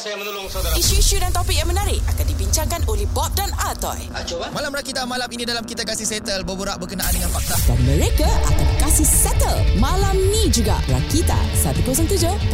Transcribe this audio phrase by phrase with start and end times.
[0.00, 0.72] saya menolong saudara.
[0.80, 4.08] Isu-isu dan topik yang menarik akan dibincangkan oleh Bob dan Atoy.
[4.16, 4.48] Ah, cuba.
[4.48, 7.60] Malam Rakita malam ini dalam kita kasih settle berborak berkenaan dengan fakta.
[7.68, 10.80] Dan mereka akan kasih settle malam ni juga.
[10.88, 12.48] Rakita 107.9.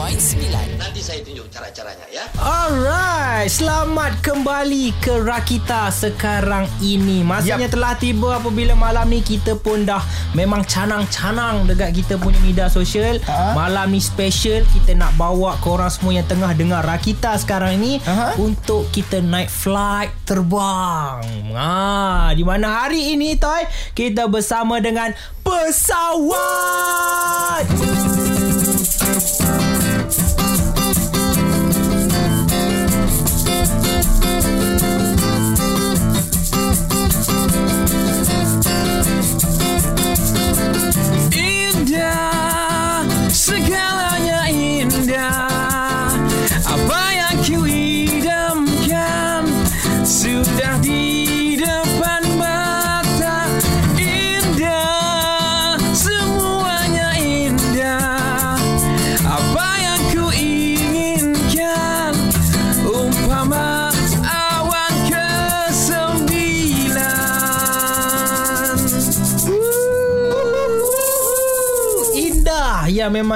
[0.75, 2.27] Nanti saya tunjuk cara-caranya ya.
[2.35, 7.23] Alright, selamat kembali ke Rakita sekarang ini.
[7.23, 7.79] Masanya Yap.
[7.79, 10.03] telah tiba apabila malam ni kita pun dah
[10.35, 13.23] memang canang-canang dekat kita punya media sosial.
[13.31, 13.55] Ha?
[13.55, 18.35] Malam ni special kita nak bawa korang semua yang tengah dengar Rakita sekarang ini Aha.
[18.41, 21.21] untuk kita naik flight terbang.
[21.53, 25.13] Ha, di mana hari ini Toy kita bersama dengan
[25.45, 26.37] pesawat.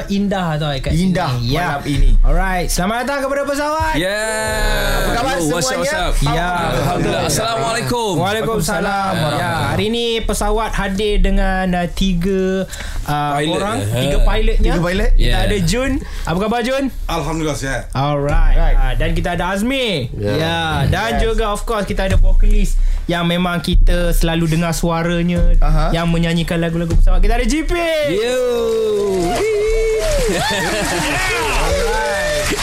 [0.01, 1.51] Memang indah tau kat Indah sini.
[1.51, 1.67] ya.
[1.71, 2.11] malam ini.
[2.21, 5.01] Alright Selamat datang kepada pesawat Yeah.
[5.01, 6.01] Apa khabar Yo, what's up, semuanya?
[6.07, 6.31] what's up?
[6.31, 6.51] Ya.
[6.71, 7.23] Alhamdulillah.
[7.27, 8.13] Assalamualaikum.
[8.17, 9.13] Waalaikumsalam.
[9.35, 12.65] Ya, hari ni pesawat hadir dengan uh, tiga
[13.05, 13.53] uh, Pilot.
[13.53, 14.01] orang, Eh.
[14.01, 14.71] tiga pilotnya.
[14.71, 15.11] Tiga pilot?
[15.13, 15.41] Kita Yeah.
[15.43, 15.91] ada Jun.
[16.23, 16.85] Apa khabar Jun?
[17.07, 17.83] Alhamdulillah sihat.
[17.93, 18.55] Alright.
[18.55, 18.77] Right.
[18.77, 20.09] Uh, dan kita ada Azmi.
[20.15, 20.33] Ya.
[20.35, 20.73] Yeah.
[20.89, 22.77] Dan juga of course kita ada vokalis
[23.11, 25.91] yang memang kita selalu dengar suaranya Aha.
[25.91, 27.19] yang menyanyikan lagu-lagu pesawat.
[27.19, 27.75] Kita ada GP.
[28.15, 28.39] Yo.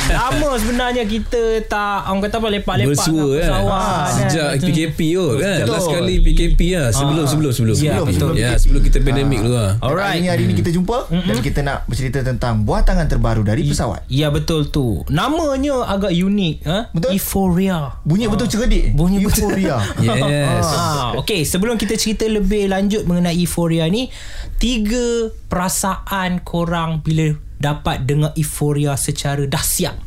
[0.07, 3.37] Lama sebenarnya kita tak orang kata apa lepak-lepak Bersua dengan kan.
[3.37, 4.07] pesawat.
[4.09, 4.67] Sejak Betul.
[4.67, 5.57] PKP tu kan.
[5.57, 5.73] Betul.
[5.73, 6.87] Last kali PKP lah.
[6.89, 7.29] Sebelum Ah.
[7.29, 7.75] sebelum sebelum.
[7.77, 8.31] Ya, betul.
[8.33, 9.71] Ya, sebelum kita pandemik tu lah.
[9.79, 10.05] Alright.
[10.07, 13.63] Hari ini hari ini kita jumpa dan kita nak bercerita tentang buah tangan terbaru dari
[13.63, 14.07] pesawat.
[14.07, 15.03] Ya betul tu.
[15.07, 16.87] Namanya agak unik, ha?
[16.89, 17.09] Betul.
[17.13, 17.77] Euphoria.
[18.01, 18.91] Bunyi betul cerdik.
[18.93, 19.51] Bunyi betul.
[19.51, 19.77] Euphoria.
[20.27, 20.65] Yes.
[20.65, 24.07] Ah, okay, sebelum kita cerita lebih lanjut mengenai Euphoria ni,
[24.55, 29.97] tiga perasaan korang bila dapat dengar Euphoria secara dahsyat.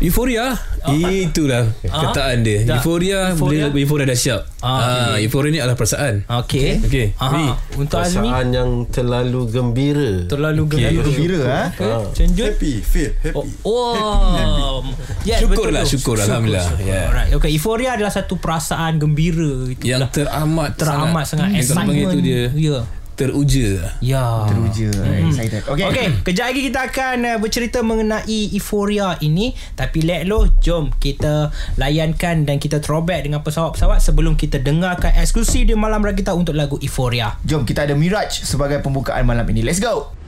[0.00, 0.56] Euforia
[0.96, 2.80] Itulah Kataan dia Dah.
[2.80, 3.68] Euforia Euphoria?
[3.68, 6.80] Bila euforia dah siap Ah, ah, Euforia ni adalah perasaan Okay.
[6.80, 7.06] Okey.
[7.16, 7.32] Aha.
[7.36, 7.44] Ni.
[7.76, 10.88] Untuk Azmi, Perasaan yang terlalu gembira terlalu Okay.
[10.88, 11.04] gembira.
[11.04, 11.62] Gembira ha.
[11.70, 11.92] Okay.
[12.16, 12.48] Cenjun?
[12.48, 13.36] Happy, feel happy.
[13.36, 14.80] Oh, oh.
[15.20, 15.90] Yes, Syukur betul lah, tu.
[15.94, 16.68] syukur, Alhamdulillah.
[16.80, 17.00] Ya.
[17.06, 17.30] Alright.
[17.36, 19.84] Okay, euphoria adalah satu perasaan gembira itu.
[19.84, 22.08] Yang teramat teramat sangat, panggil excitement.
[22.08, 22.78] tu dia Ya.
[23.20, 24.48] Teruja Ya.
[24.48, 24.88] Teruja.
[25.28, 25.60] Excited.
[25.68, 25.84] Okay.
[25.92, 29.52] Okay, kejap lagi kita akan uh, bercerita mengenai Euphoria ini.
[29.76, 35.68] Tapi let lo, jom kita layankan dan kita throwback dengan pesawat-pesawat sebelum kita dengarkan eksklusif
[35.68, 37.36] di Malam Rakita untuk lagu Euphoria.
[37.44, 39.60] Jom kita ada Miraj sebagai pembukaan malam ini.
[39.60, 40.19] Let's go.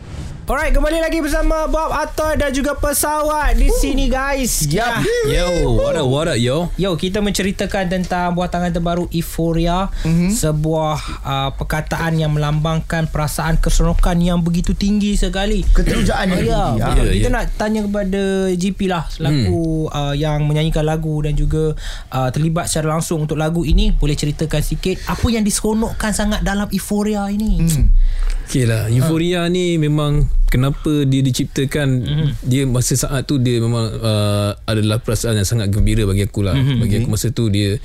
[0.42, 4.66] Alright, kembali lagi bersama Bob Atoy dan juga pesawat di sini guys.
[4.66, 5.06] Yap.
[5.30, 5.47] Ya.
[5.47, 10.34] Yo What up what up yo Yo, kita menceritakan tentang buah tangan terbaru Euphoria, mm-hmm.
[10.34, 15.62] sebuah uh, perkataan yang melambangkan perasaan keseronokan yang begitu tinggi sekali.
[15.62, 16.81] Keterujaan yang Ya, tinggi.
[16.82, 16.91] ha.
[16.91, 17.36] Ya, Kita ya.
[17.38, 19.94] nak tanya kepada GP lah selaku hmm.
[19.94, 21.78] uh, yang menyanyikan lagu dan juga
[22.10, 23.94] uh, terlibat secara langsung untuk lagu ini.
[23.94, 27.62] Boleh ceritakan sikit apa yang diseronokkan sangat dalam Euphoria ini?
[27.62, 27.94] Hmm.
[28.42, 32.28] Okay lah Euphoria ni memang Kenapa dia diciptakan mm-hmm.
[32.44, 36.53] Dia masa saat tu Dia memang uh, Adalah perasaan yang sangat gembira Bagi aku lah
[36.53, 36.78] mm-hmm.
[36.84, 37.81] Bagi aku masa tu Dia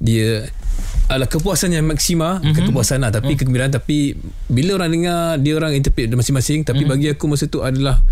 [0.00, 0.48] Dia
[1.08, 2.68] adalah kepuasan yang maksima mm-hmm.
[2.68, 3.38] kepuasan lah tapi mm.
[3.40, 4.12] kegembiraan tapi
[4.46, 6.88] bila orang dengar dia orang interpret masing-masing tapi mm.
[6.88, 8.04] bagi aku masa tu adalah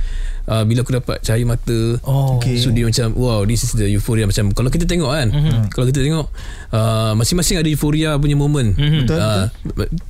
[0.48, 2.40] uh, bila aku dapat cahaya mata Oh.
[2.40, 2.56] Okay.
[2.56, 5.60] so dia macam wow this is the euphoria macam kalau kita tengok kan mm-hmm.
[5.76, 6.26] kalau kita tengok
[6.72, 9.04] uh, masing-masing ada euphoria punya moment mm-hmm.
[9.04, 9.46] Betul, uh,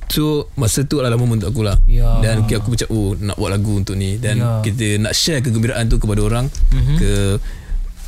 [0.07, 0.23] so
[0.55, 2.19] masa tu adalah moment untuk aku lah Ya.
[2.23, 4.63] dan aku macam oh nak buat lagu untuk ni dan Ya.
[4.63, 6.97] kita nak share kegembiraan tu kepada orang mm-hmm.
[6.97, 7.11] ke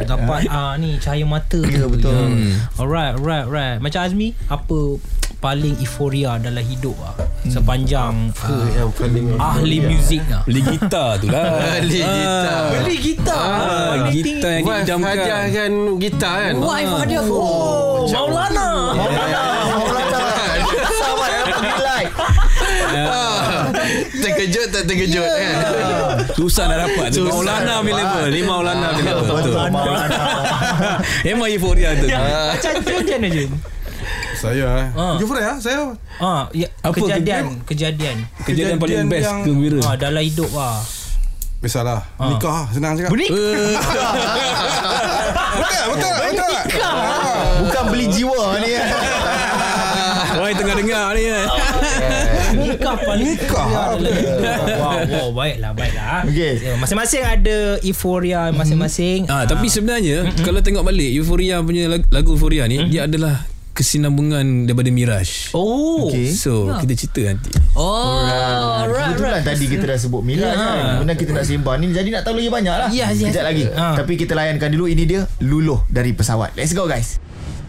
[0.05, 1.59] Dapat ah ni cahaya mata.
[1.65, 2.13] Ya, betul.
[2.13, 2.53] Hmm.
[2.77, 3.79] Alright, alright, alright.
[3.81, 5.01] Macam Azmi, apa
[5.39, 7.15] paling euforia dalam hidup ah
[7.47, 10.43] sepanjang Apa ah, yang paling ahli muzik ah.
[10.43, 12.63] beli gitar tu lah Beli gitar.
[12.75, 13.39] Beli gitar.
[13.39, 15.71] ah, gitar yang Wife diidamkan hadiahkan
[16.03, 17.23] gitar kan Wife hadiah.
[17.31, 18.69] Oh, Maulana.
[18.99, 19.43] Maulana.
[20.59, 22.11] Pesawat yang dapat green light.
[24.39, 25.55] Terkejut tak terkejut kan?
[26.39, 27.27] Susah nak dapat tu.
[27.27, 29.59] Maulana available Ni Maulana available Betul.
[31.27, 32.07] Memang euforia tu.
[32.07, 33.45] Macam tu macam mana je?
[34.39, 34.89] Saya eh.
[34.95, 35.19] Ah.
[35.19, 35.91] Euphoria saya.
[36.23, 38.17] Ah, ya, Apa kejadian, kejadian.
[38.47, 39.81] Kejadian paling Kejadian best yang- Gembira.
[39.83, 40.79] Ah, dalam hidup ah.
[41.59, 42.07] Biasalah.
[42.23, 43.11] Nikah Senang cakap.
[43.11, 43.67] Benik Betul
[45.91, 46.55] Betul Betul.
[47.67, 48.79] Bukan beli jiwa ni
[50.39, 51.47] Orang tengah dengar ni kan
[52.79, 53.67] Nikah paling Nikah
[54.79, 56.53] Wow, wow baiklah baiklah Okey.
[56.57, 59.27] Ya, Masing-masing ada euforia masing-masing.
[59.27, 63.43] Ah, tapi sebenarnya kalau tengok balik Euphoria punya lag- lagu Euphoria ni dia adalah
[63.73, 65.51] kesinambungan daripada Mirage.
[65.53, 66.07] Oh.
[66.07, 66.31] Okey.
[66.33, 67.51] So kita cerita nanti.
[67.73, 69.47] Oh Ah, right, Kebetulan right.
[69.47, 70.53] tadi kita dah sebut Mira Ya.
[70.53, 70.79] kan.
[70.97, 73.31] Kemudian kita nak sembang ni Jadi nak tahu lagi banyak lah Yes, yes.
[73.31, 73.65] Sekejap lagi.
[73.71, 73.95] Ah.
[73.95, 76.55] Tapi kita layankan dulu Ini dia Luluh dari pesawat.
[76.55, 77.23] Let's go guys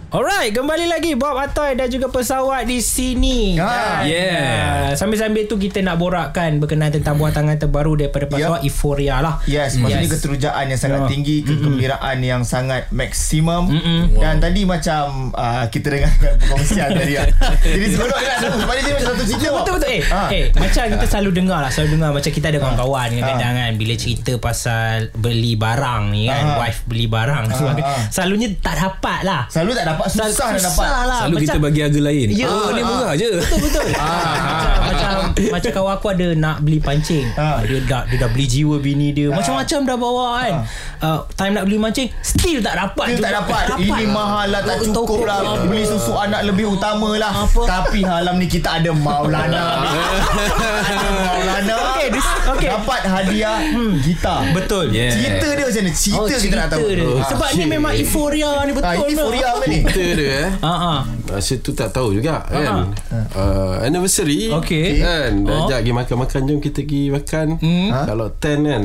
[0.09, 3.53] Alright, kembali lagi Bob Atoy dan juga pesawat di sini.
[3.55, 4.89] Ah, Dan, yeah.
[4.89, 9.37] uh, Sambil-sambil tu kita nak borakkan berkenaan tentang buah tangan terbaru daripada pesawat Euphoria lah.
[9.45, 10.17] Yes, maksudnya Yes.
[10.17, 11.07] keterujaan yang sangat Ya.
[11.07, 13.69] tinggi, kegembiraan yang sangat maksimum.
[13.69, 14.17] Mm-mm.
[14.17, 17.13] Dan tadi macam uh, kita dengarkan perkongsian tadi.
[17.13, 17.27] lah.
[17.61, 18.37] Jadi seronok kan?
[18.65, 19.45] Pada dia macam satu cerita.
[19.47, 19.57] Wak.
[19.61, 20.27] Betul betul eh, Ah.
[20.31, 23.61] eh macam kita selalu dengar lah selalu dengar macam kita ada kawan-kawan kadang-kadang Ah.
[23.61, 26.57] kan bila cerita pasal beli barang ni kan Ah.
[26.57, 28.09] wife beli barang sebagainya ah.
[28.09, 30.71] selalunya tak dapat lah Selalu tak dapat susah, Sal- nak dapat.
[30.71, 32.27] susah lah Selalu kita bagi harga lain.
[32.31, 32.47] Ya.
[32.47, 33.29] oh, ni murah je.
[33.35, 33.87] Betul betul.
[34.89, 37.25] macam macam macam kawan aku ada nak beli pancing.
[37.35, 37.59] Ah.
[37.61, 39.27] Dia dah dia dah beli jiwa bini dia.
[39.29, 40.53] Macam-macam dah bawa kan.
[40.99, 43.25] Uh, time nak beli pancing still tak dapat Dia juga.
[43.25, 43.63] tak dapat.
[43.79, 45.67] Ini mahal lah Tak Oh, cukup lah tokok.
[45.67, 47.61] Beli susu anak lebih utama lah Apa?
[47.65, 49.65] Tapi halam ni kita ada Maulana
[52.19, 52.67] Dis- okey.
[52.69, 53.57] Dapat hadiah
[53.97, 54.91] Gitar Betul.
[54.91, 55.09] Yeah.
[55.09, 57.05] Cerita dia macam mana Cerita Oh, kita nak tahu dia.
[57.05, 57.25] Ah.
[57.25, 58.89] Sebab ni memang euforia ni betul.
[58.89, 59.23] Ah, ini lah.
[59.23, 60.99] Furia apa ni Kita dia eh Ha ah.
[61.29, 62.91] Masa tu tak tahu juga kan
[63.33, 64.99] uh, Anniversary Okey.
[64.99, 65.65] Kan Dah Oh.
[65.65, 67.47] ajak pergi makan-makan Jom kita pergi makan
[67.89, 67.99] Ha?
[68.05, 68.83] Kalau 10 kan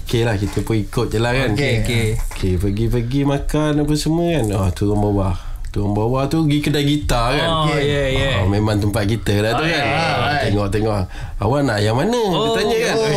[0.00, 2.06] Okey lah kita pun ikut je lah kan Okey, okey.
[2.32, 5.36] Okey pergi-pergi makan apa semua kan Oh turun bawah
[5.72, 8.30] Turun bawah tu pergi kedai gitar kan Oh, ya ya.
[8.38, 10.42] Oh, memang tempat kita lah tu kan yeah, Ah, right.
[10.44, 11.00] Tengok-tengok
[11.40, 13.08] Awak nak yang mana Dia tanya kan Oh,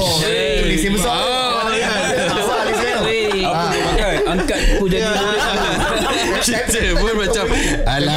[0.63, 1.91] lesen besar Ah, ya.
[2.31, 2.63] Besar.
[2.65, 4.13] Apa dia makan?
[4.25, 5.03] Angkat aku jadi
[6.41, 8.07] Kita pun macam beli.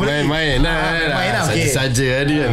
[0.00, 1.68] main-main lah Ah, main lah, okey.
[1.68, 2.52] Saja-saja lah dia kan.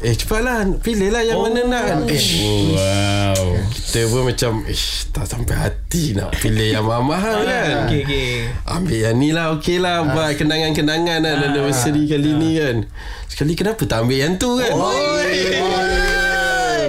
[0.00, 2.24] Eh cepatlah Pilih lah yang mana nak kan eh,
[2.72, 3.44] Wow.
[3.90, 8.30] Kita pun macam Ish tak sampai hati Nak pilih yang mahal-mahal kan Okey okey.
[8.62, 12.86] Ambil yang ni lah Okey lah Buat kenangan-kenangan lah Anniversary kali ni kan
[13.26, 14.70] Sekali kenapa tak ambil yang tu kan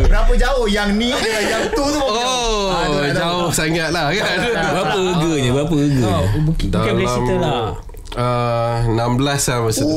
[0.03, 3.17] Berapa jauh Yang ni dengan yang tu tu Oh Ah, tahu.
[3.17, 5.49] Jauh sangat lah kan Berapa harganya?
[5.57, 6.05] Berapa harganya?
[6.05, 7.65] Oh, mungkin boleh cerita lah.
[8.13, 9.89] uh, 16 lah masa tu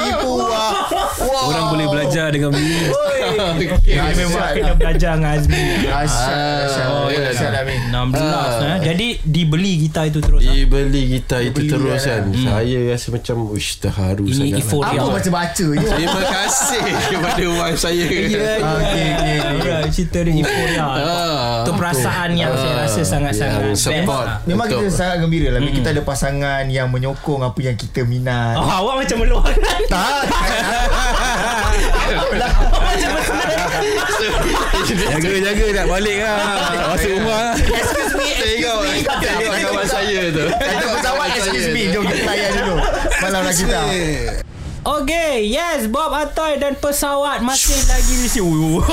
[0.00, 0.72] Ribu wah.
[1.20, 1.42] Wah.
[1.44, 2.88] Orang boleh belajar dengan ni.
[3.80, 5.62] Dia memang kena belajar dengan Azmi.
[5.86, 7.28] Asyik Oh, ya.
[7.28, 8.48] Asyik Amin 16 Ah.
[8.60, 8.78] eh.
[8.82, 10.40] Jadi dibeli gitar itu terus.
[10.40, 10.50] ah.
[10.50, 12.26] Dibeli gitar itu terus kan.
[12.26, 14.60] kan Saya rasa macam Uish terharu Ini sangat lah.
[14.60, 14.98] euforia.
[14.98, 18.54] Apa baca-baca je Terima kasih kepada wife saya Ya, ya.
[18.60, 19.08] Ah, okey,
[19.52, 20.82] okey, cerita dia euforia.
[20.82, 21.60] Ah.
[21.60, 24.26] Itu perasaan yang saya rasa sangat-sangat support.
[24.26, 24.38] lah.
[24.44, 28.56] Memang kita sangat gembira lah Bila kita ada pasangan Yang menyokong Apa yang kita minat
[28.56, 29.80] Oh, awak macam meluahkan.
[29.86, 30.22] Tak
[34.90, 36.38] Jaga-jaga nak balik lah.
[36.94, 37.54] Masuk rumah lah.
[37.58, 38.80] Excuse me Tengok
[39.20, 40.44] Tengok kawan saya tu.
[40.50, 42.76] Kita pesawat Excuse me Jom kita layan dulu.
[43.22, 43.80] Malam nak kita
[44.80, 48.48] Okay, yes, Bob Atoy dan pesawat masih lagi di sini.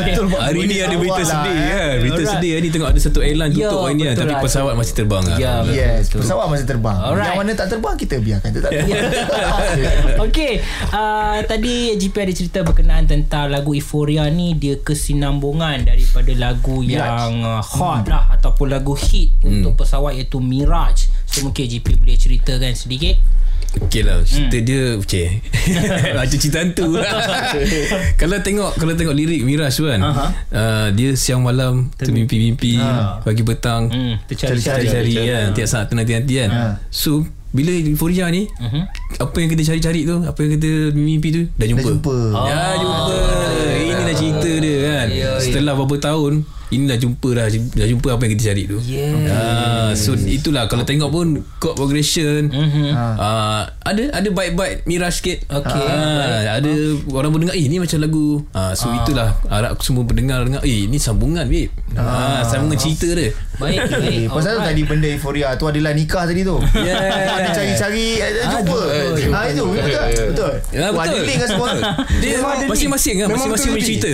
[0.00, 0.14] Okay.
[0.14, 0.40] Betul, Bob.
[0.40, 1.66] Hari ni ada berita lah, sedih eh.
[1.70, 1.94] kan.
[1.98, 2.32] Berita Alright.
[2.38, 4.14] sedih ni tengok ada satu airline tutup hari ni kan.
[4.14, 4.42] betul Tapi lah.
[4.42, 5.38] pesawat masih terbang lah.
[5.38, 5.74] Betul.
[5.74, 7.26] Yes Pesawat masih terbang Alright.
[7.26, 10.52] Yang mana tak terbang Kita biarkan Dia tak terbang Okey,
[10.90, 16.94] uh, tadi GP ada cerita berkenaan tentang lagu Euphoria ni dia kesinambungan daripada lagu Mirage.
[16.96, 21.10] yang uh, hot lah ataupun lagu hit untuk pesawat iaitu Mirage.
[21.26, 23.18] So mungkin GP boleh ceritakan sedikit.
[23.80, 25.38] Okey lah Cerita dia Okay
[26.12, 26.90] Macam cerita hantu.
[28.20, 30.26] Kalau tengok Kalau tengok lirik Mirage tu kan Aha.
[30.50, 32.76] uh, Dia siang malam Termimpi-mimpi
[33.20, 35.12] Pagi petang Hmm, Cari-cari tercari-cari.
[35.24, 36.50] kan Tiap saat tu nanti-nanti kan.
[36.50, 36.62] Ha.
[36.88, 38.82] So Bila Euphoria ni Mhm.
[39.18, 40.16] Apa yang kita cari-cari tu?
[40.20, 41.42] Apa yang kita mimpi tu?
[41.52, 41.82] Dah jumpa.
[41.82, 42.18] Dah jumpa.
[42.46, 43.16] Ya jumpa.
[43.82, 45.06] Ini dah cerita dia kan.
[45.08, 45.30] Ya, ya.
[45.36, 46.32] Setelah beberapa tahun
[46.70, 49.12] ini dah jumpa dah Dah jumpa apa yang kita cari tu Yeah.
[49.26, 51.26] Ah, So itulah Kalau tengok pun
[51.58, 52.94] Chord progression Mhm.
[52.94, 55.86] Ah, Ada Ada bite-bite Mirage sikit Okey.
[55.86, 56.70] Ah, Ada
[57.10, 60.86] orang pun dengar Eh ni macam lagu ah, So itulah Harap semua pendengar dengar Eh
[60.86, 64.08] ni sambungan babe ah, Sambungan cerita dia Baik, baik.
[64.08, 64.72] Eh, Pasal tu Alright.
[64.72, 66.56] tadi benda euforia tu adalah nikah tadi tu.
[66.80, 66.96] Yeah.
[67.36, 68.72] Ada cari-cari ada jumpa.
[68.72, 69.28] betul.
[69.28, 70.04] Ha itu betul.
[70.32, 70.52] Betul.
[70.72, 71.04] Ya, betul.
[71.04, 71.68] ada link kan semua.
[72.16, 72.34] Dia
[72.64, 74.12] masing-masing kan Masing-masing punya cerita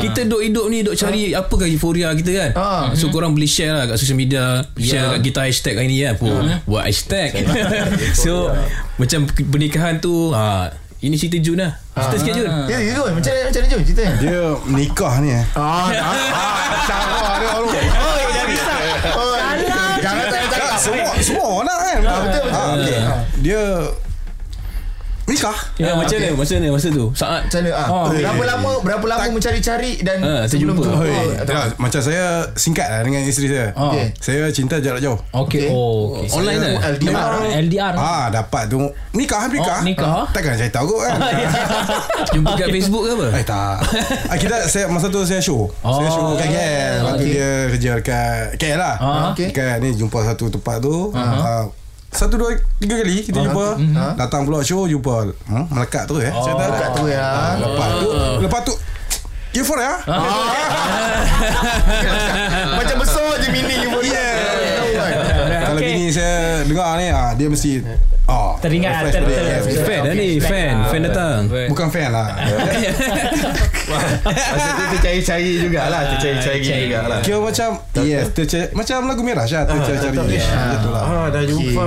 [0.00, 2.84] Kita duk hidup ni Duk cari Apa kan euforia kita kan Ah.
[2.92, 6.14] So korang boleh share lah Kat social media Share kat kita hashtag hari ni kan
[6.14, 6.28] Apa
[6.62, 7.32] Buat hashtag
[8.22, 8.52] So
[8.96, 13.10] Macam pernikahan tu ha, Ini cerita Jun lah Cerita sikit Jun Ya, ya, Jun.
[13.10, 14.02] Macam mana macam mana Jun cerita?
[14.16, 15.44] Dia nikah ni eh.
[15.52, 15.88] Ah,
[16.82, 17.68] Salah dia orang.
[17.92, 18.74] Oh, dah bisa.
[19.18, 19.34] Oh,
[19.98, 20.78] jangan tak cakap.
[20.78, 21.98] Semua semua nak kan.
[22.02, 22.54] Ah, betul, betul.
[22.54, 22.98] Ah, Okey.
[23.42, 23.62] Dia
[25.24, 25.54] nikah.
[25.74, 27.70] Ya, macam mana Masa mana Masa tu Saat Macam mana?
[27.72, 28.44] Ah, Oh, berapa okey.
[28.44, 30.98] lama berapa lama mencari-cari dan Ah, sebelum terjumpa.
[30.98, 31.02] tu?
[31.02, 32.24] Oi, Oh, dah, macam saya
[32.54, 33.70] singkat lah dengan isteri saya.
[33.72, 34.06] Okey.
[34.16, 35.18] Saya cinta jarak jauh.
[35.32, 35.62] Okey.
[35.62, 35.64] Okey.
[35.68, 36.26] Oh, okey.
[36.32, 37.30] Online Saya- lah LDR.
[37.62, 37.94] LDR.
[37.94, 38.78] Ah, dapat tu
[39.12, 39.78] nikah nikah.
[39.78, 40.10] Oh, nikah.
[40.12, 41.18] Ah, Takkan saya tahu kot kan.
[42.32, 43.76] Jumpa kat Facebook ke apa Eh tak
[44.24, 46.08] ah, Kita saya, Masa tu saya show Saya Oh.
[46.08, 49.22] show kat KL Lepas tu dia kerja dekat KL lah Ah.
[49.30, 49.50] Okey.
[49.50, 51.66] Kat ni jumpa satu tempat tu ah,
[52.12, 53.66] Satu dua Tiga kali kita jumpa.
[53.96, 54.12] Ah.
[54.16, 55.32] Datang pula show Jumpa.
[55.44, 56.30] Hmm, Melekat tu eh?
[56.30, 56.88] Saya tak Melekat.
[56.92, 57.22] tu, ya.
[57.22, 58.06] ah, Lepas tu
[58.38, 58.74] Lepas tu
[59.52, 59.92] Euphoria
[62.78, 64.24] Macam besar je mini euphoria.
[65.62, 67.80] Kalau bini saya dengar ni ah, Dia mesti
[68.24, 70.74] ah, Teringat, ter- ter- ter- Fan dah ni Fan.
[70.86, 71.38] Fan datang.
[71.68, 72.26] Bukan fan lah
[73.90, 77.68] Masa tu tercari-cari jugalah Tercari-cari jugalah Kira macam
[78.02, 81.86] Yes tercari, Macam lagu Miraj lah Tercari-cari Macam tu lah Ah, dah jumpa.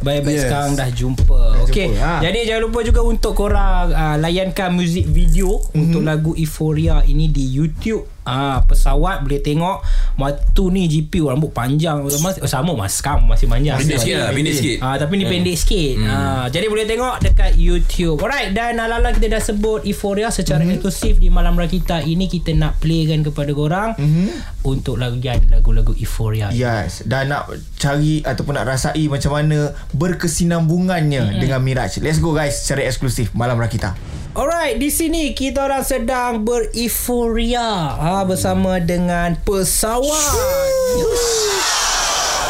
[0.00, 0.44] Baik-baik Yes.
[0.50, 1.40] sekarang dah jumpa.
[1.68, 1.88] Okey.
[1.94, 2.12] jumpa, ha.
[2.22, 5.80] Jadi jangan lupa juga untuk korang uh, layankan muzik video mm-hmm.
[5.80, 8.13] untuk lagu Euphoria ini di YouTube.
[8.24, 9.84] Ah pesawat boleh tengok
[10.16, 13.76] waktu ni GP rambut panjang mas, oh, sama mas sekarang masih panjang.
[13.78, 15.94] Pendek sikit lah Pendek sikit Ah tapi ni pendek sikit.
[16.08, 18.18] Ah jadi boleh tengok dekat YouTube.
[18.24, 20.80] Alright dan ala-ala kita dah sebut Euphoria secara mm-hmm.
[20.80, 24.64] eksklusif di malam rakita ini kita nak playkan kepada korang mm-hmm.
[24.64, 26.48] untuk lagian lagu-lagu Euphoria.
[26.54, 31.40] Yes Dan nak cari Ataupun nak rasai Macam mana Berkesinambungannya mm-hmm.
[31.40, 33.94] Dengan Miraj Let's go guys Secara eksklusif Malam Rakita
[34.34, 40.10] Alright, di sini kita orang sedang bereuphoria ha, bersama dengan pesawat.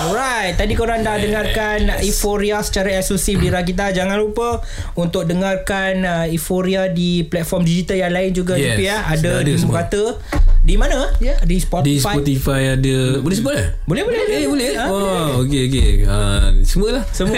[0.09, 3.93] Alright, tadi korang dah dengarkan Euphoria secara eksklusif di Rakita.
[3.93, 4.65] Jangan lupa
[4.97, 8.97] untuk dengarkan uh, Euphoria di platform digital yang lain juga Yes, JP ya.
[9.05, 9.85] Ada ada di semua.
[9.85, 10.03] kata
[10.65, 11.13] di mana?
[11.19, 11.85] Ya, di Spotify.
[11.87, 12.97] Di Spotify ada.
[13.21, 13.67] Boleh sebut eh?
[13.85, 14.21] Boleh boleh.
[14.27, 14.71] Eh boleh.
[14.75, 15.91] Ha, Oh okey okey.
[16.03, 16.89] Uh, Semua.
[16.91, 17.37] Lah Semua.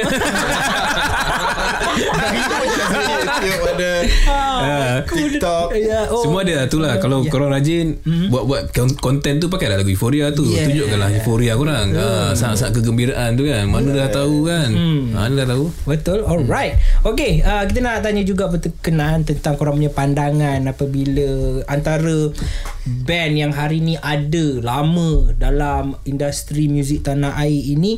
[3.36, 3.90] Pada
[4.28, 5.66] uh, TikTok.
[5.76, 6.22] Ya, oh.
[6.22, 6.94] Semua ada lah tu lah.
[6.96, 7.28] Kalau Ya.
[7.28, 7.98] korang rajin
[8.30, 10.46] Buat-buat kon- konten tu Pakai lah lagu Euphoria tu.
[10.46, 10.68] Yeah.
[10.68, 11.86] Tunjukkanlah Euphoria korang.
[11.92, 13.64] Ah, Sangat-sangat kegembiraan tu kan.
[13.66, 14.70] Mana dah tahu kan?
[15.10, 15.64] Mana dah tahu?
[15.82, 16.22] Betul.
[16.22, 21.26] Alright Okay uh, Kita nak tanya juga Berkenaan tentang Korang punya pandangan Apabila
[21.66, 22.30] Antara
[22.86, 27.96] Band yang hari ni Ada Lama Dalam industri muzik tanah air ini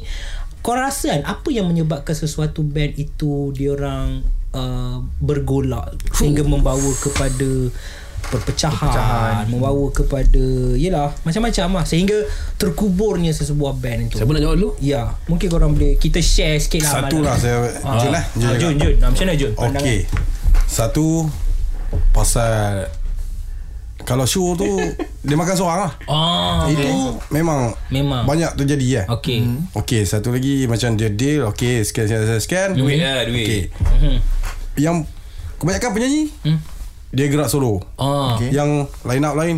[0.62, 4.22] Korang rasa kan Apa yang menyebabkan Sesuatu band itu Diorang
[4.52, 7.70] uh, Bergolak Sehingga membawa kepada
[8.18, 9.44] Perpecahan, Perpecahan.
[9.48, 10.44] Membawa kepada
[10.74, 12.18] Yelah Macam-macam lah Sehingga
[12.54, 14.70] Terkuburnya sesebuah band itu Siapa nak jawab dulu?
[14.78, 16.92] Ya, mungkin korang boleh kita share sikit lah.
[17.06, 18.94] Satu lah saya Jun lah Ah, Jun, Jun.
[19.00, 19.52] Ah, Macam mana Jun?
[19.54, 19.80] Pandangan.
[19.82, 19.98] Okey.
[20.68, 21.24] Satu
[22.12, 22.92] pasal
[24.04, 24.68] kalau show tu
[25.18, 25.92] dia makan seorang lah.
[26.04, 28.22] Ah, Itu memang Memang.
[28.24, 29.02] banyak terjadi ya.
[29.10, 29.42] Okey.
[29.74, 32.38] Okey, satu lagi macam dia deal, okey, scan scan scan.
[32.38, 32.68] scan.
[32.72, 33.62] Duit lah duit Okey.
[33.98, 34.16] Mhm.
[34.76, 34.96] Yang
[35.56, 36.58] kebanyakan penyanyi Hmm.
[37.10, 37.82] dia gerak solo.
[37.94, 38.50] Ah, Okey.
[38.50, 38.70] Yang
[39.02, 39.56] line up lain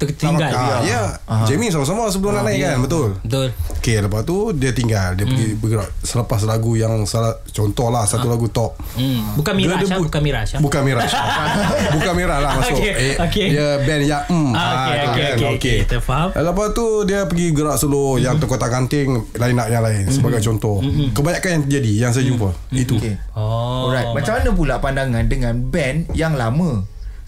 [0.00, 0.48] tertinggal.
[0.48, 1.02] Ah, ya.
[1.44, 3.08] Jamie sama-sama sebelum nak naik kan, betul.
[3.20, 3.52] Betul.
[3.76, 5.58] Okey, lepas tu dia tinggal, dia pergi Hmm.
[5.58, 8.80] bergerak selepas lagu yang salah contoh lah satu lagu top.
[8.92, 9.36] Hmm.
[9.36, 10.48] Bukan Dia- Miraj, dia ah, bu- bukan Miraj.
[10.50, 10.60] ah.
[10.60, 11.10] Bukan Miraj
[11.96, 13.46] Bukan Miraj lah masuk Okey, eh, okey.
[13.50, 15.76] Dia band yang mm, Ah, okey, kan, okey, okey.
[15.84, 16.28] Kita faham.
[16.30, 20.40] Eh, Lepas tu dia pergi gerak solo Yang terkotak kanting Line up yang lain Sebagai
[20.40, 20.80] contoh
[21.10, 23.86] Kebanyakan yang terjadi Yang saya jumpa Itu Okay Oh.
[23.86, 26.70] Alright Macam mana pula pandangan Dengan band Yang lama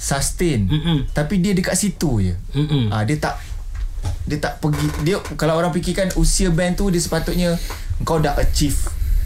[0.02, 0.66] Sustain.
[0.66, 0.98] Mm-mm.
[1.14, 2.34] Tapi dia dekat situ je.
[2.58, 2.90] Mm-mm.
[2.90, 3.38] ah, Dia tak
[4.26, 7.54] Dia tak pergi Dia Kalau orang fikirkan Usia band tu Dia sepatutnya
[8.02, 8.74] Kau dah achieve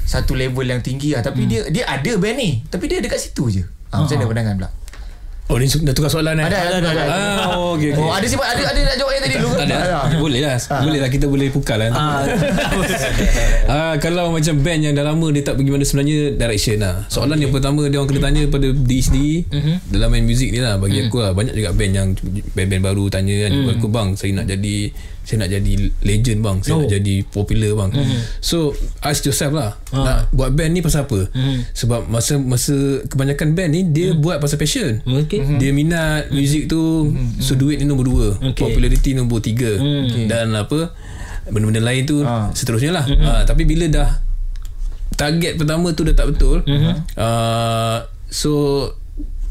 [0.05, 1.25] Satu level yang tinggi lah.
[1.25, 3.63] Tapi dia Dia ada band ni Tapi dia dekat situ je.
[3.89, 4.71] Ah, Macam mana pandangan pula
[5.47, 6.45] Oh ni dah tukar soalan eh?
[6.45, 7.05] Ada ada ada, ada.
[7.07, 8.03] Ah, oh, okey, okey.
[8.03, 9.35] Oh ada siapa ada ada nak jawab yang tadi?
[9.39, 9.77] Dulu ada.
[10.19, 10.57] Boleh lah.
[10.83, 11.11] Boleh lah.
[11.11, 11.91] Kita boleh pukal lah.
[11.95, 12.23] Ah.
[13.67, 17.03] Ah, Kalau macam band yang dah lama Dia tak pergi mana sebenarnya Direction lah.
[17.11, 19.37] Soalan yang pertama Dia orang kena tanya Pada diri sendiri.
[19.91, 21.35] Dalam main muzik ni lah Bagi aku lah.
[21.35, 22.09] Banyak juga band yang
[22.55, 23.51] Band-band baru tanya kan.
[23.75, 24.95] Aku bang Saya nak jadi
[25.27, 26.57] Saya nak jadi legend bang.
[26.63, 26.81] Saya Oh.
[26.81, 27.91] nak jadi popular bang.
[28.39, 29.75] So Ask yourself lah.
[29.91, 31.27] Nak buat band ni pasal apa?
[31.73, 32.73] Sebab masa Masa
[33.05, 35.03] Kebanyakan band ni Dia buat pasal passion.
[35.03, 35.59] Okey.
[35.59, 37.11] Dia minat muzik tu.
[37.39, 38.27] So duit ni nombor dua.
[38.41, 38.63] Okey.
[38.63, 39.75] Popularity nombor tiga.
[40.25, 40.95] Dan apa
[41.45, 42.49] Benda-benda lain tu Ah.
[42.51, 43.05] Seterusnya lah.
[43.21, 44.23] Ah, Tapi bila dah
[45.13, 46.61] Target pertama tu dah tak betul
[47.17, 48.53] uh, So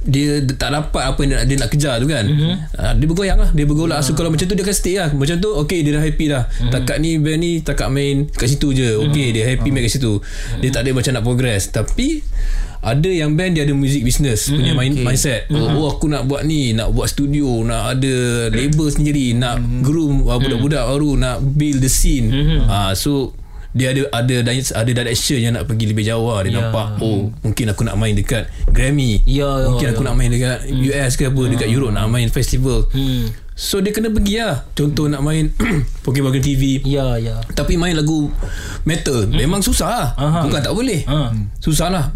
[0.05, 2.25] dia tak dapat apa yang dia, nak- dia nak kejar tu kan.
[2.25, 2.53] Mm-hmm.
[2.77, 3.49] uh, dia bergoyang lah.
[3.51, 3.99] Dia bergolak.
[4.05, 5.09] So kalau macam tu dia akan stay lah.
[5.11, 6.43] Macam tu okay dia dah happy dah.
[6.45, 6.71] Mm-hmm.
[6.71, 8.89] takat ni band ni takat main kat situ je.
[9.09, 10.21] Okay dia happy main kat situ.
[10.61, 11.73] Dia tak ada macam nak progress.
[11.73, 12.21] Tapi
[12.85, 15.01] ada yang band dia ada music business punya main, okay.
[15.01, 15.41] mindset.
[15.49, 16.77] Oh aku nak buat ni.
[16.77, 17.65] Nak buat studio.
[17.65, 18.13] Nak ada
[18.53, 19.33] label sendiri.
[19.33, 21.17] Nak groom uh, budak-budak baru.
[21.17, 22.29] Nak build the scene.
[22.69, 23.33] Ah, so
[23.75, 24.35] dia ada ada
[24.71, 26.41] ada direction yang nak pergi lebih jauh lah.
[26.41, 26.57] dia Ya.
[26.63, 30.07] nampak oh mungkin aku nak main dekat Grammy Ya, ya, mungkin aku ya.
[30.07, 33.27] nak main dekat US ke apa dekat Europe nak main festival Hmm.
[33.55, 34.67] So dia kena pergi lah.
[34.69, 35.47] Contoh nak main
[36.03, 37.39] Pokemon TV Ya ya.
[37.49, 38.27] Tapi main lagu
[38.83, 39.25] metal.
[39.25, 40.07] Memang susah lah.
[40.13, 40.39] Aha.
[40.43, 41.01] bukan tak boleh.
[41.05, 41.31] Ha.
[41.57, 42.11] susah lah.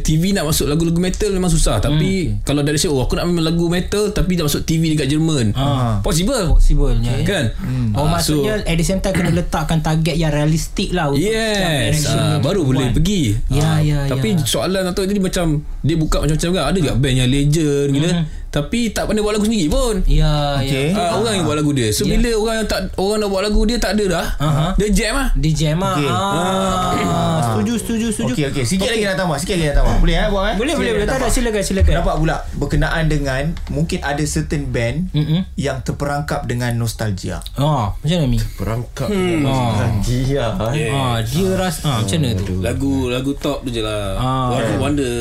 [0.00, 1.76] TV nak masuk lagu-lagu metal memang susah.
[1.78, 5.10] Tapi kalau dari saya oh aku nak main lagu metal tapi nak masuk TV dekat
[5.10, 5.52] Jerman.
[5.52, 5.98] Ah.
[6.00, 6.54] possible?
[6.54, 7.18] Possible ya.
[7.26, 7.44] kan?
[7.92, 12.06] Oh Ah, maksudnya at the same time kena letakkan target yang realistik lah untuk Yes.
[12.06, 12.96] ah, yang Baru boleh buat.
[12.96, 13.34] pergi.
[13.50, 14.46] Ya, Ah, ya, Tapi ya.
[14.46, 15.46] soalan atau jadi macam
[15.82, 16.64] Dia buka macam-macam kan.
[16.64, 18.10] Ada juga band yang legend gila
[18.56, 20.90] Tapi tak pandai buat lagu sendiri pun Ya Okay.
[20.90, 20.96] ya.
[20.96, 21.92] Ah, orang yang buat lagu dia.
[21.92, 22.16] So Ya.
[22.16, 24.26] bila orang yang tak orang nak buat lagu dia tak ada dah.
[24.38, 24.66] Aha.
[24.74, 25.28] Dia jam lah.
[25.34, 25.92] Di jam ah.
[25.92, 26.08] Okay.
[26.08, 27.40] Ah.
[27.46, 28.32] Setuju setuju setuju.
[28.32, 30.72] Okey okey sikit lagi nak tambah sikit lagi nak tambah boleh eh buat eh Boleh
[30.72, 31.06] Sikit boleh boleh.
[31.06, 31.92] Tak ada silakan silakan.
[31.94, 35.40] Nampak pula berkenaan dengan mungkin ada certain band Mm-mm.
[35.54, 37.44] yang terperangkap dengan nostalgia.
[37.54, 38.40] Ah, macam mana Mi?
[38.40, 39.08] Perangkap
[39.44, 40.00] Ah.
[40.00, 40.88] Dia eh.
[40.88, 42.54] Ah, dia ras ah, macam mana tu?
[42.58, 44.16] Lagu lagu top tu je lah.
[44.16, 44.48] Ah.
[44.50, 45.16] One Hit Wonder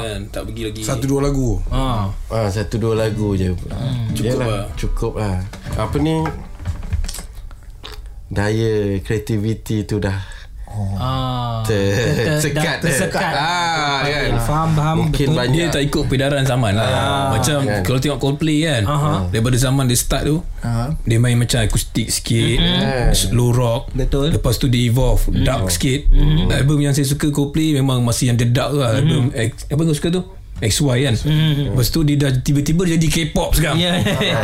[0.00, 0.20] kan.
[0.28, 0.82] Tak pergi lagi.
[0.82, 2.10] Satu dua lagu Ah.
[2.28, 3.54] Ah, satu dua lagu je.
[4.12, 4.64] Cukup Yalah, lah.
[4.74, 5.36] Cukup lah.
[5.74, 6.20] Apa ni?
[8.26, 10.38] Daya kreativiti tu dah
[10.70, 11.66] Ah.
[11.66, 12.62] ter, ter- tersekat.
[12.62, 13.32] dah tersekat.
[13.34, 14.30] Ah, kan.
[14.38, 15.34] Faham faham Mungkin betul.
[15.34, 15.66] banyak.
[15.66, 17.34] Dia tak ikut peredaran zaman lah.
[17.34, 17.82] Macam kan.
[17.82, 18.82] kalau tengok Coldplay kan.
[18.86, 19.10] Aha.
[19.28, 20.38] Daripada zaman dia start tu.
[20.62, 20.94] Ha.
[21.02, 22.60] Dia main macam akustik sikit
[23.10, 24.28] Slow rock Betul.
[24.30, 26.04] Lepas tu dia evolve Dark sikit
[26.52, 29.96] Album yang saya suka Coldplay Memang masih yang the dark lah Album X, Apa kau
[29.96, 30.20] suka tu?
[30.60, 31.14] XY kan?
[31.72, 33.80] Lepas tu dia dah tiba-tiba jadi K-pop sekarang.
[33.80, 33.96] Ya.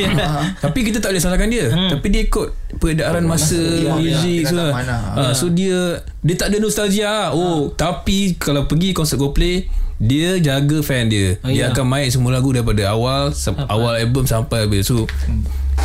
[0.64, 1.68] Tapi kita tak boleh salahkan dia.
[1.68, 3.56] Tapi dia ikut Peredaran masa
[3.96, 4.68] Muzik dia semua.
[4.68, 4.96] Tak mana.
[5.16, 7.28] ha, So dia Dia tak ada nostalgia lah.
[7.32, 11.40] Oh Tapi Kalau pergi konsert Coldplay dia jaga fan dia.
[11.40, 11.72] Oh, Dia ya.
[11.72, 14.84] akan main semua lagu Daripada awal sam- Awal album sampai habis.
[14.88, 15.08] So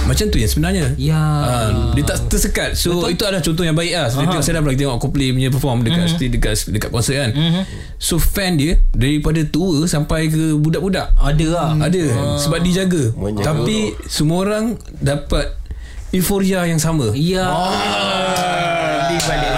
[0.04, 0.86] Macam tu yang sebenarnya.
[1.00, 1.20] Ya.
[1.20, 2.76] Ah, Dia tak tersekat.
[2.76, 3.16] So Betul?
[3.16, 4.08] itu adalah contoh yang baik lah.
[4.12, 6.32] So, tengok, Saya dah pernah tengok Coldplay punya perform Dekat mm-hmm.
[6.36, 7.32] dekat, dekat konsert kan.
[7.32, 7.64] Mm-hmm.
[7.96, 11.16] So fan dia Daripada tua Sampai ke budak-budak.
[11.16, 11.70] Ada lah.
[11.80, 12.04] Ada.
[12.44, 13.48] Sebab dia jaga Menjaga.
[13.48, 15.62] Tapi Semua orang Dapat
[16.12, 17.16] Euforia yang sama.
[17.16, 17.48] Ya.
[17.48, 18.12] Balik balik.
[19.08, 19.51] baik baik baik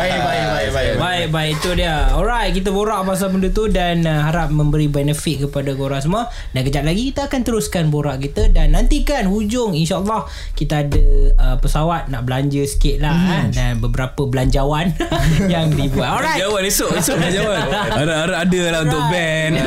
[1.30, 1.32] baik.
[1.32, 1.52] Baik.
[1.64, 1.96] Itu dia.
[2.12, 6.28] Alright kita borak pasal benda tu Dan uh, harap memberi benefit kepada korang semua.
[6.52, 11.06] Dan kejap lagi kita akan teruskan borak kita Dan nantikan hujung InsyaAllah Kita ada
[11.38, 13.56] uh, pesawat Nak belanja sikit lah hmm.
[13.56, 14.92] Dan beberapa belanjawan
[15.54, 16.10] Yang dibuat.
[16.20, 16.40] Alright.
[16.42, 19.54] Jawan esok Esok dah jawan Harap-harap ada lah untuk band.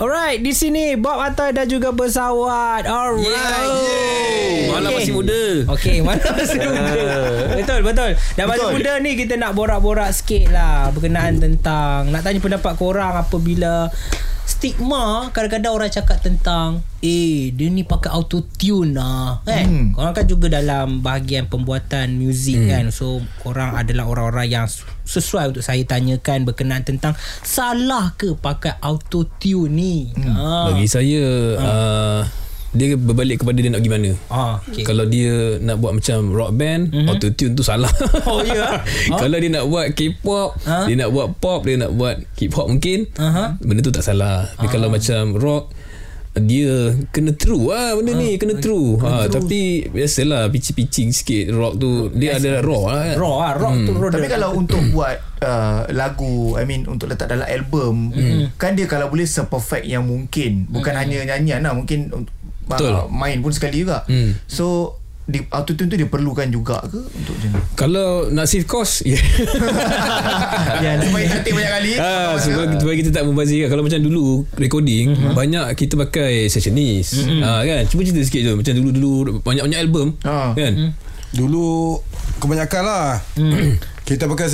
[0.00, 2.88] Alright di sini Bob Atoy dan juga pesawat.
[2.88, 3.99] Alright
[4.70, 5.42] Malam masih muda
[5.74, 6.92] Okey, mana masih muda.
[7.58, 8.10] betul, betul.
[8.38, 13.14] Dan masih muda ni kita nak borak-borak sikit lah berkenaan tentang nak tanya pendapat korang
[13.18, 13.90] apabila
[14.50, 19.86] stigma kadang-kadang orang cakap tentang eh dia ni pakai auto tune lah kan hmm.
[19.94, 22.68] korang kan juga dalam bahagian pembuatan muzik hmm.
[22.68, 24.66] kan so korang adalah orang-orang yang
[25.06, 27.14] sesuai untuk saya tanyakan berkenaan tentang
[27.46, 30.34] salah ke pakai auto tune ni hmm.
[30.34, 30.74] ha.
[30.74, 31.22] Bagi saya
[31.56, 32.20] uh,
[32.70, 34.10] Dia berbalik kepada dia nak pergi mana.
[34.30, 34.86] Ah, okay.
[34.86, 37.10] Kalau dia nak buat macam rock band mm-hmm.
[37.10, 37.90] Autotune tu salah.
[38.30, 38.78] Oh, ya?
[39.20, 40.86] Kalau dia nak buat K-pop Ha?
[40.86, 43.58] Dia nak buat pop Dia nak buat hip hop mungkin Aha.
[43.58, 44.46] Benda tu tak salah.
[44.54, 45.72] Tapi kalau macam rock
[46.38, 47.74] dia kena true.
[47.74, 48.94] Lah benda ni kena true.
[49.02, 53.76] Ha, tapi biasalah pitching-pitching sikit rock tu dia ada raw lah kan raw lah rock
[53.82, 58.14] tu raw Tapi kalau untuk buat uh, lagu I mean untuk letak dalam album
[58.54, 60.70] kan dia kalau boleh seperfect yang mungkin.
[60.70, 62.14] Bukan hanya nyanyian lah mungkin
[62.70, 62.94] uh, Betul.
[63.10, 64.04] main pun sekali juga.
[64.04, 64.38] Hmm.
[64.44, 69.14] so di autotune tu dia perlukan juga ke untuk ni kalau nak save cost yeah.
[70.82, 71.90] ya, supaya tak take banyak kali.
[71.94, 75.32] Ah, masa- supaya, supaya kita tak membazir Kalau macam dulu Recording Mhm.
[75.32, 77.86] Banyak kita pakai Sessionist ah, kan?
[77.86, 78.52] Cuba cerita sikit je.
[78.52, 80.50] Macam dulu-dulu Banyak-banyak album Ah.
[80.52, 80.98] Kan?
[81.30, 82.00] Dulu
[82.36, 83.08] Kebanyakan lah.
[84.02, 84.50] Kita pakai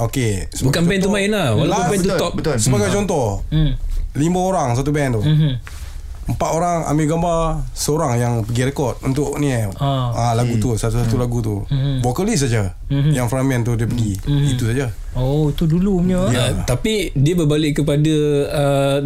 [0.00, 1.48] Okay sebagai Bukan band tu contoh- main lah.
[1.52, 2.32] Walaupun Last- band tu top.
[2.32, 2.56] betul.
[2.56, 3.70] Sebagai contoh Hmm.
[4.14, 5.22] Lima orang satu band tu
[6.24, 7.40] Empat orang ambil gambar
[7.76, 9.68] Seorang yang pergi rekod Untuk ni eh.
[9.76, 10.12] Ah.
[10.12, 11.64] ah, Lagu tu Satu-satu lagu tu.
[12.00, 14.16] Vokalis saja Yang frontman tu dia pergi.
[14.24, 14.92] Itu saja.
[15.14, 16.24] Oh itu dulu punya.
[16.28, 18.14] Ah, Tapi Dia berbalik kepada
[18.52, 18.98] uh,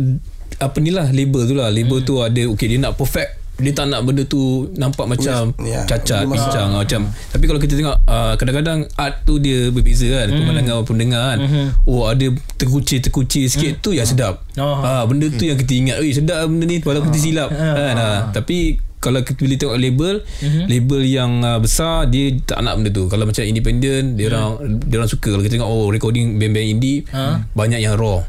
[0.58, 1.70] Apa ni lah Label tu lah.
[1.70, 4.38] Label tu ada Okay dia nak perfect dia tak nak benda tu
[4.72, 7.00] nampak macam Ya, cacat bincang macam.
[7.10, 10.38] Tapi kalau kita tengok uh, kadang-kadang art tu dia berbeza kan Hmm.
[10.40, 11.38] pemandangan orang pendengar kan.
[11.84, 14.46] Oh ada terkucir-terkucir sikit tu yang sedap.
[14.52, 14.62] Hmm.
[14.62, 14.78] Oh.
[14.78, 17.94] ah benda tu yang kita ingat oi sedap benda ni walaupun kita silap kan.
[17.94, 18.20] Ah.
[18.30, 20.62] tapi kalau kita boleh tengok label Mhm.
[20.66, 23.06] label yang uh, besar dia tak nak benda tu.
[23.06, 25.28] Kalau macam independent dia orang dia orang suka.
[25.28, 27.06] Kalau kita tengok oh recording band-band indie
[27.52, 28.22] banyak yang raw.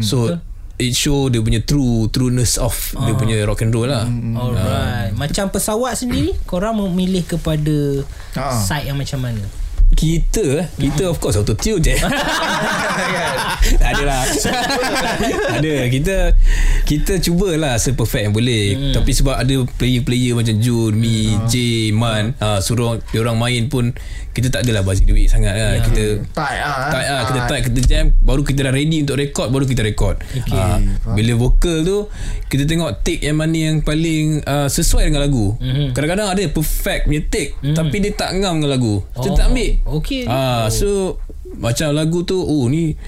[0.00, 0.34] So
[0.76, 4.06] it show dia punya true trueness of dia punya rock and roll lah.
[4.08, 5.14] Alright.
[5.14, 8.02] Macam pesawat sendiri, korang memilih kepada
[8.34, 8.58] Ah.
[8.58, 9.44] site yang macam mana?
[9.94, 11.94] kita eh, kita of course auto tune je.
[13.94, 14.26] Ada lah.
[15.60, 15.74] Ada.
[15.86, 16.16] Kita
[16.84, 18.92] kita cubalah seperfect yang boleh hmm.
[18.92, 21.54] tapi sebab ada player-player macam Jun Mi J
[21.96, 23.96] Man uh, suruh dia orang main pun
[24.36, 26.04] kita tak adalah bazir duit sangat kan kita
[26.36, 26.90] Tight ah.
[26.92, 30.20] tight ah kita tight kita jam baru kita dah ready untuk record baru kita record
[30.20, 30.52] okay.
[30.52, 30.78] uh,
[31.16, 31.98] bila vokal tu
[32.52, 35.96] kita tengok take yang mana yang paling uh, sesuai dengan lagu mm-hmm.
[35.96, 37.72] kadang-kadang ada perfect punya take mm.
[37.78, 40.28] tapi dia tak ngam dengan lagu kita Oh, tak ambil okay.
[40.28, 41.16] ah so
[41.56, 42.98] macam lagu tu oh ni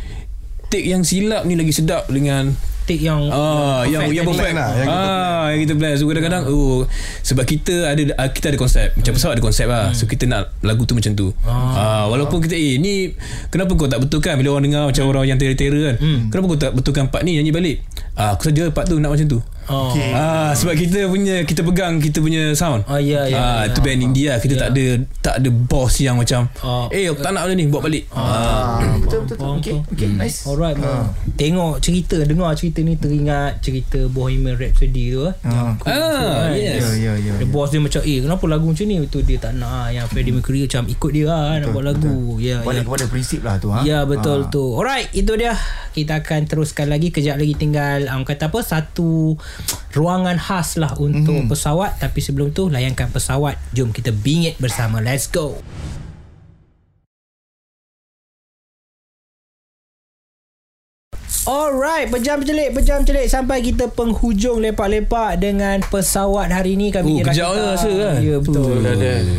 [0.70, 2.54] take yang silap ni lagi sedap dengan
[2.87, 5.92] Take yang Ah, yang yang perfect lah, yang kita ah, yang kita plan.
[5.99, 6.87] So kadang-kadang oh
[7.20, 8.94] sebab kita ada ah, kita ada konsep.
[8.94, 9.90] Macam pesawat ada konsep lah.
[9.90, 11.35] So kita nak lagu tu macam tu.
[11.42, 13.11] Ah, walaupun kita eh ni
[13.51, 15.96] kenapa kau tak betulkan bila orang dengar macam orang yang terror-terror kan.
[16.31, 17.77] Kenapa kau tak betulkan part ni nyanyi balik?
[18.14, 19.42] Ah, aku saja part tu nak macam tu.
[19.66, 19.90] Oh.
[19.90, 20.11] Okay.
[20.11, 22.87] Ah sebab kita punya kita pegang kita punya sound.
[22.87, 23.68] Oh, ya, ya, Ah ya.
[23.68, 24.85] itu band India kita tak ada
[25.18, 26.87] tak ada boss yang macam Ah.
[26.88, 28.07] eh aku tak nak benda ni buat balik.
[28.11, 28.79] Ah.
[28.79, 29.37] Ah, betul betul.
[29.37, 29.55] betul.
[29.57, 30.44] Okay, okay, nice.
[30.44, 31.11] Alright ha.
[31.35, 35.35] Tengok cerita Dengar cerita ni Teringat cerita Bohemian Rhapsody tu eh.
[35.42, 36.81] Ah, Ah, yes.
[36.94, 37.33] Ya, ya, ya.
[37.37, 39.88] The boss dia macam Eh kenapa lagu macam ni Itu dia tak nak ah.
[39.88, 42.87] Yang Freddie Mercury macam Ikut dia lah Nak buat lagu Ya Balik ya.
[42.87, 43.83] kepada prinsip lah tu ha.
[43.83, 44.48] Ya betul Ah.
[44.48, 45.52] tu Alright Itu dia
[45.90, 49.35] Kita akan teruskan lagi Kejap lagi tinggal um, Kata apa Satu
[49.92, 51.49] Ruangan khas lah Untuk Mhm.
[51.49, 51.97] pesawat.
[51.99, 53.57] Tapi sebelum tu Layankan pesawat.
[53.73, 55.01] Jom kita bingit bersama.
[55.01, 55.61] Let's go
[61.46, 67.24] Alright, berjam celik, berjam celik sampai kita penghujung lepak-lepak dengan pesawat hari ni kami Oh,
[67.24, 68.14] kejap je rasa kan?
[68.18, 68.82] Ya betul.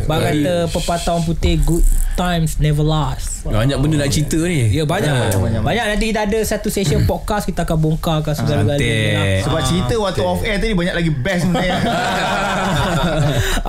[0.07, 1.83] Bang kata pepatah orang putih good
[2.15, 3.43] times never last.
[3.43, 4.71] Banyak benda nak cerita ni.
[4.71, 5.27] Ya banyak, Ah.
[5.27, 5.83] banyak, banyak, banyak.
[5.85, 8.79] Nanti kita ada satu session podcast kita akan bongkarkan segala-galanya.
[8.79, 9.43] Cantik.
[9.43, 11.75] Sebab cerita waktu off air tadi banyak lagi best sebenarnya.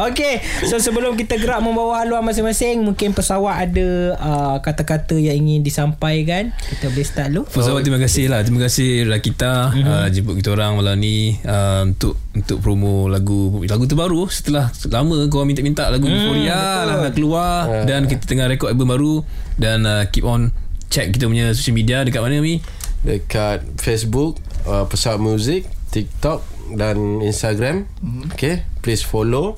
[0.09, 5.61] Okay So sebelum kita gerak Membawa haluan masing-masing Mungkin pesawat ada uh, Kata-kata yang ingin
[5.61, 8.41] disampaikan Kita boleh start dulu all terima kasih lah.
[8.45, 9.73] Terima kasih Rakita.
[9.73, 9.83] Mhm.
[9.83, 15.27] uh, Jemput kita orang malam ni uh, Untuk untuk promo lagu Lagu terbaru Setelah lama
[15.27, 17.83] korang minta-minta Lagu Euphoria lah nak keluar.
[17.83, 19.15] Dan kita tengah rekod album baru
[19.57, 20.53] Dan uh, keep on
[20.89, 22.01] Check kita punya social media.
[22.01, 22.61] Dekat mana Mi?
[23.01, 27.89] Dekat Facebook uh, Pesawat Muzik TikTok Dan Instagram.
[28.33, 29.57] Okay Please follow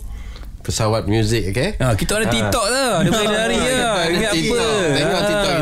[0.60, 1.78] Pesawat Muzik Okay?
[1.78, 3.72] Ah, kita ada TikTok tau Dia boleh lari lah
[4.04, 4.60] ada Ingat apa.
[4.92, 5.52] Tengok TikTok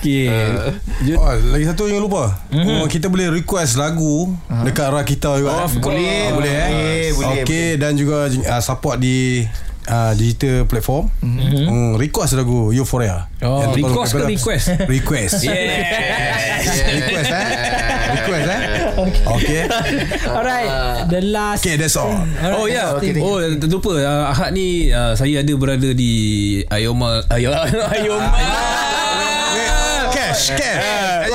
[0.00, 0.50] kita, kan?
[0.54, 2.38] Ah, Okay Oh, lagi satu yang lupa.
[2.52, 4.30] Oh, kita boleh request lagu
[4.62, 5.64] dekat Rakita juga.
[5.64, 5.94] Of course.
[5.94, 6.68] Boleh, Ah, boleh eh.
[6.68, 9.42] boleh, boleh, Okey dan juga uh, support di
[9.86, 11.08] uh, digital platform.
[11.20, 13.26] Mm, request lagu Euphoria.
[13.40, 14.66] Oh, Yang request ke request?
[14.86, 15.34] Request.
[15.46, 17.46] Yeah request eh.
[18.18, 18.60] Request eh.
[19.28, 19.62] Okey.
[20.36, 20.68] Alright
[21.06, 22.12] The last Okay, that's all.
[22.52, 23.14] Oh ya Okay, yeah.
[23.14, 26.12] thank Oh terlupa uh, Ahad ni uh, Saya ada berada di
[26.66, 27.62] Ayoma Ayoma
[27.94, 28.28] Ayoma
[30.38, 31.28] Cash,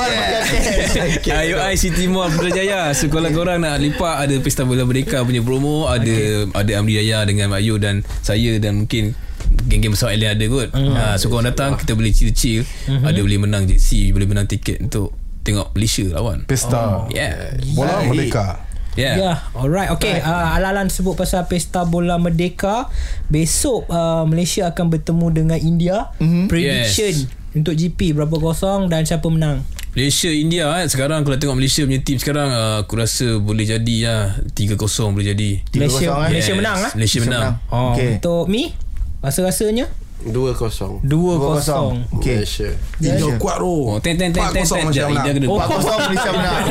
[1.20, 1.44] cash.
[1.44, 2.90] IOI City Mall Putrajaya.
[2.92, 7.22] So kalau korang nak lipat Ada Pesta Bola Merdeka punya promo Ada ada Amri Yaya
[7.22, 9.12] dengan Mak Yu Dan saya dan mungkin
[9.44, 10.68] Geng-geng besar lain ada kot.
[10.72, 12.64] Ha, So korang datang Kita boleh chill-chill.
[12.88, 15.12] Ada boleh menang jersey Boleh menang tiket Untuk
[15.44, 16.48] tengok Malaysia lawan.
[16.48, 17.04] Pesta.
[17.12, 17.60] Yeah.
[17.76, 18.64] Bola Merdeka.
[18.94, 19.90] Yeah, Ya, yeah, alright.
[19.90, 22.86] Okay, uh, Alalan sebut pasal Pesta Bola Merdeka.
[23.26, 26.14] Besok uh, Malaysia akan bertemu dengan India.
[26.16, 26.44] Mm-hmm.
[26.46, 27.12] Prediction.
[27.26, 27.43] Yes.
[27.54, 29.62] Untuk GP berapa kosong dan siapa menang?
[29.94, 30.90] Malaysia India eh.
[30.90, 34.74] Sekarang kalau tengok Malaysia punya team sekarang uh, Aku rasa boleh jadi lah 3-0
[35.14, 36.30] boleh jadi Malaysia, 3-0, eh?
[36.34, 36.92] Malaysia menang lah.
[36.98, 38.18] Malaysia menang Oh, Okay.
[38.18, 38.74] Untuk Mi,
[39.22, 39.86] rasa-rasanya
[40.22, 41.04] 2-0 2-0.
[41.04, 42.16] 2-0.
[42.16, 42.40] Okay.
[42.40, 42.70] Malaysia
[43.02, 43.68] India kuat tu.
[43.68, 44.82] Oh, ten ten ten ten 4-0 ten.
[44.88, 45.34] Malaysia menang.
[45.36, 45.46] kena.
[45.50, 46.62] Oh, 4-0 Malaysia menang.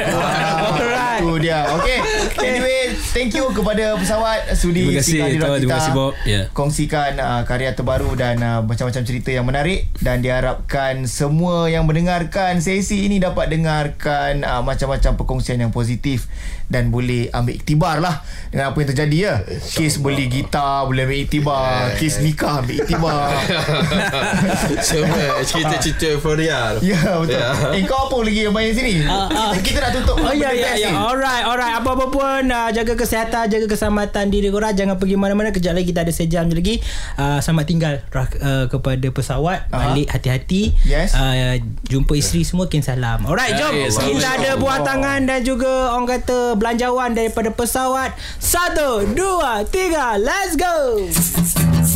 [0.73, 1.21] Alright.
[1.21, 1.60] Itu dia.
[1.77, 1.97] Okay.
[2.41, 2.82] Anyway,
[3.13, 5.29] thank you kepada pesawat sudi Terima kasih, Tuan.
[5.38, 5.75] ruang Terima kita.
[5.77, 6.13] kasih, Bob.
[6.25, 6.41] Ya.
[6.56, 12.58] Kongsikan uh, karya terbaru dan uh, macam-macam cerita yang menarik dan diharapkan semua yang mendengarkan
[12.58, 16.25] sesi ini dapat dengarkan uh, macam-macam perkongsian yang positif
[16.73, 19.36] dan boleh ambil iktibar lah dengan apa yang terjadi ya.
[19.62, 23.29] Kes beli gitar boleh ambil iktibar, kes nikah ambil iktibar.
[24.88, 26.88] Semua cerita-cerita euforia tu.
[26.88, 27.50] Ya betul Ya.
[27.74, 30.93] Eh kau apa lagi yang main sini kita, kita nak tutup Oh ya ya ya.
[30.93, 31.76] Alright alright.
[31.82, 34.74] Apa-apa pun uh, jaga kesihatan, jaga keselamatan diri korang.
[34.78, 35.50] Jangan pergi mana-mana.
[35.50, 36.76] Kejap lagi kita ada sejam je lagi.
[37.17, 39.65] Uh, selamat tinggal uh, kepada pesawat.
[39.69, 39.93] Aha.
[39.93, 40.74] Balik hati-hati.
[40.86, 41.17] Yes.
[41.17, 41.58] Uh,
[41.89, 43.26] jumpa isteri semua kin salam.
[43.26, 43.74] Alright, jom.
[43.74, 48.13] Okay, kita ada buah tangan dan juga orang kata belanjawan daripada pesawat.
[48.38, 50.15] Satu, dua, tiga.
[50.22, 51.02] Let's go.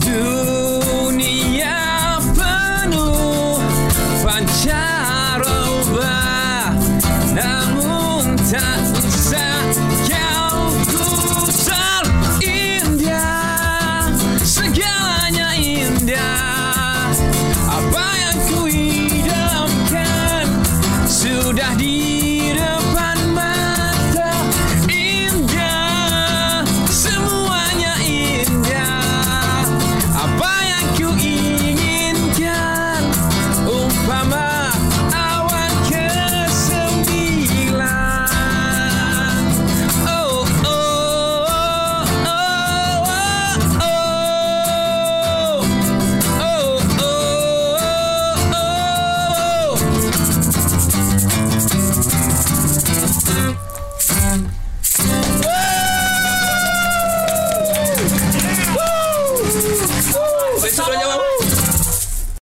[0.08, 3.60] Dunia yang penuh
[4.24, 4.97] panjang.